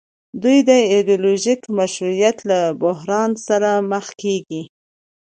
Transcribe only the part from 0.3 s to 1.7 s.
دوی د ایډیولوژیک